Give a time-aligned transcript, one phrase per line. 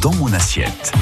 [0.00, 0.92] Dans mon assiette.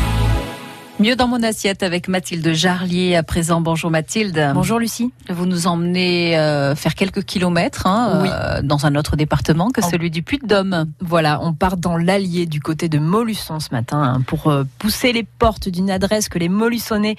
[1.00, 3.60] Mieux dans mon assiette avec Mathilde Jarlier à présent.
[3.60, 4.50] Bonjour Mathilde.
[4.52, 5.12] Bonjour Lucie.
[5.30, 8.28] Vous nous emmenez euh, faire quelques kilomètres hein, Oui.
[8.32, 10.86] euh, dans un autre département que En- celui du Puy-de-Dôme.
[11.00, 15.12] Voilà, on part dans l'Allier du côté de Molusson ce matin hein, pour euh, pousser
[15.12, 17.14] les portes d'une adresse que les Molussonnais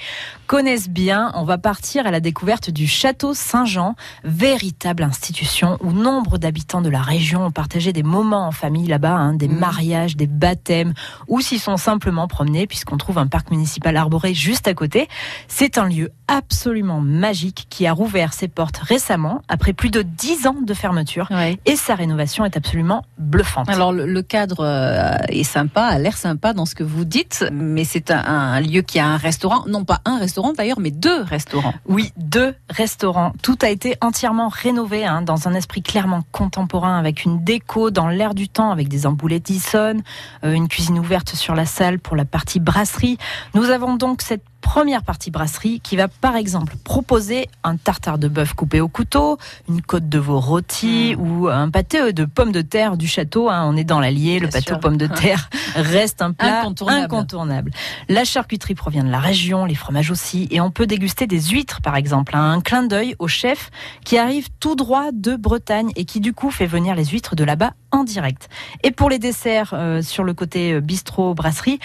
[0.45, 1.31] connaissent bien.
[1.35, 6.89] On va partir à la découverte du château Saint-Jean, véritable institution où nombre d'habitants de
[6.89, 9.57] la région ont partagé des moments en famille là-bas, hein, des Mhm.
[9.57, 10.93] mariages, des baptêmes
[11.29, 15.07] ou s'y sont simplement promenés puisqu'on trouve un parc municipal arboré juste à côté.
[15.47, 20.47] C'est un lieu absolument magique qui a rouvert ses portes récemment après plus de 10
[20.47, 21.29] ans de fermeture
[21.65, 23.67] et sa rénovation est absolument bluffante.
[23.67, 27.83] Alors le, cadre euh, est sympa, a l'air sympa dans ce que vous dites, mais
[27.83, 31.21] c'est un, un lieu qui a un restaurant, non pas un restaurant d'ailleurs, mais deux
[31.23, 31.73] restaurants.
[31.87, 33.33] Oui, deux restaurants.
[33.41, 38.07] Tout a été entièrement rénové hein, dans un esprit clairement contemporain avec une déco dans
[38.07, 40.01] l'air du temps avec des emboulettes Dyson,
[40.43, 43.17] euh, une cuisine ouverte sur la salle pour la partie brasserie.
[43.55, 48.27] Nous avons donc cette première partie brasserie qui va par exemple proposer un tartare de
[48.27, 52.61] bœuf coupé au couteau, une côte de veau rôti ou un pâté de pommes de
[52.61, 53.49] terre du château.
[53.49, 53.63] hein.
[53.67, 54.75] On est dans l'Allier, le Bien pâté sûr.
[54.77, 57.03] aux pommes de terre reste un plat Incontournable.
[57.15, 57.71] incontournable.
[58.09, 61.81] La charcuterie provient de la région, les fromages aussi, et on peut déguster des huîtres
[61.81, 62.35] par exemple.
[62.35, 62.51] hein.
[62.51, 63.71] Un clin d'œil au chef
[64.05, 67.43] qui arrive tout droit de Bretagne et qui du coup fait venir les huîtres de
[67.43, 68.49] là-bas en direct.
[68.83, 71.79] Et pour les desserts euh, sur le côté euh, bistrot brasserie.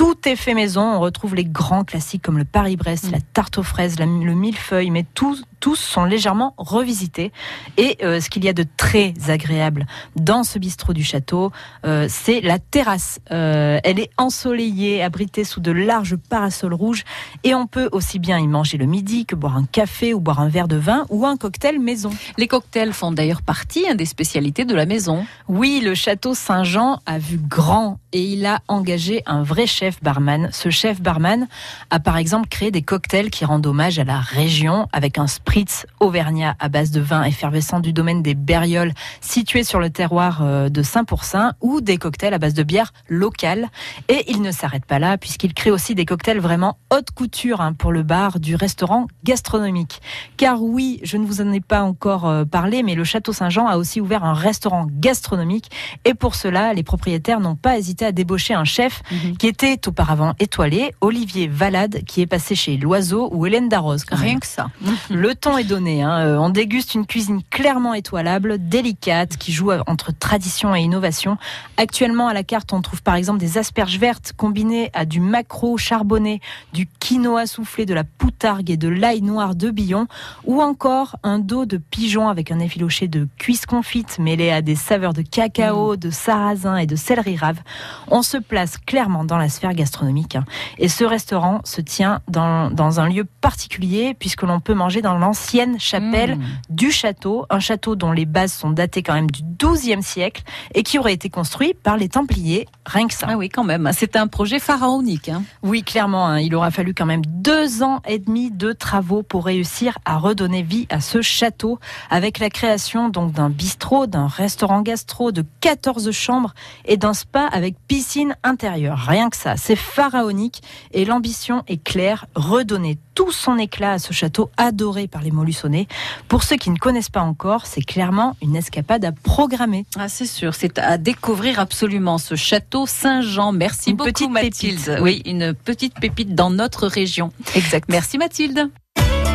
[0.00, 0.80] Tout est fait maison.
[0.80, 3.12] On retrouve les grands classiques comme le Paris-Brest, Mm.
[3.12, 7.32] la tarte aux fraises, la- le millefeuille, mais tous, tous sont légèrement revisités.
[7.76, 11.52] Et euh, ce qu'il y a de très agréable dans ce bistrot du château,
[11.84, 13.20] euh, c'est la terrasse.
[13.30, 17.04] Euh, elle est ensoleillée, abritée sous de larges parasols rouges,
[17.44, 20.40] et on peut aussi bien y manger le midi que boire un café ou boire
[20.40, 22.10] un verre de vin ou un cocktail maison.
[22.38, 25.26] Les cocktails font d'ailleurs partie hein, des spécialités de la maison.
[25.48, 30.48] Oui, le château Saint-Jean a vu grand et il a engagé un vrai chef barman.
[30.52, 31.46] Ce chef barman
[31.90, 35.84] a par exemple créé des cocktails qui rendent hommage à la région avec un spritz
[35.98, 40.68] auvergnat à base de vin effervescent du domaine des Berrioles situé sur le terroir euh,
[40.68, 43.66] de Saint-Pourçain ou des cocktails à base de bière locale.
[44.08, 47.72] Et il ne s'arrête pas là puisqu'il crée aussi des cocktails vraiment haute couture hein,
[47.72, 50.00] pour le bar du restaurant gastronomique.
[50.36, 53.66] Car oui, je ne vous en ai pas encore euh, parlé, mais le Château Saint-Jean
[53.66, 55.68] a aussi ouvert un restaurant gastronomique.
[56.04, 59.02] Et pour cela, les propriétaires n'ont pas hésité à débaucher un chef
[59.40, 64.04] qui était auparavant étoilé, Olivier Valade, qui est passé chez Loiseau ou Hélène Darroze.
[64.12, 64.70] Rien que ça.
[65.10, 66.02] Le ton est donné.
[66.02, 66.18] hein.
[66.26, 71.38] Euh, On déguste une cuisine clairement étoilable, délicate, qui joue entre tradition et innovation.
[71.76, 75.78] Actuellement, à la carte, on trouve par exemple des asperges vertes combinées à du maquereau
[75.78, 76.40] charbonné,
[76.72, 80.06] du quinoa soufflé, de la poutargue et de l'ail noir de Billon,
[80.44, 84.76] ou encore un dos de pigeon avec un effiloché de cuisse confite mêlé à des
[84.76, 87.60] saveurs de cacao, de sarrasin et de céleri rave.
[88.08, 90.36] On se place clairement dans la sphère gastronomique.
[90.36, 90.44] hein.
[90.78, 95.14] Et ce restaurant se tient dans, dans un lieu particulier puisque l'on peut manger dans
[95.30, 96.42] l'ancienne chapelle Mmh.
[96.70, 100.42] du château, un château dont les bases sont datées quand même du XIIe siècle
[100.74, 103.26] et qui aurait été construit par les Templiers, rien que ça.
[103.30, 103.88] Ah oui, quand même.
[103.92, 105.28] C'est un projet pharaonique.
[105.28, 105.42] hein.
[105.62, 109.44] Oui, clairement, hein, il aura fallu quand même deux ans et demi de travaux pour
[109.44, 111.78] réussir à redonner vie à ce château,
[112.10, 116.54] avec la création donc d'un bistrot, d'un restaurant gastro, de 14 chambres
[116.86, 118.98] et d'un spa avec piscine intérieure.
[119.06, 120.62] Rien que ça, c'est pharaonique
[120.92, 125.88] et l'ambition est claire, redonner tout son éclat à ce château adoré par les Molussonnais.
[126.28, 129.84] Pour ceux qui ne connaissent pas encore, c'est clairement une escapade à programmer.
[129.98, 133.52] Ah, c'est sûr, c'est à découvrir absolument ce château Saint-Jean.
[133.52, 134.82] Merci Une beaucoup Mathilde.
[134.86, 135.02] pépite.
[135.02, 137.30] Oui, une petite pépite dans notre région.
[137.54, 137.90] Exact.
[137.90, 138.70] Merci Mathilde.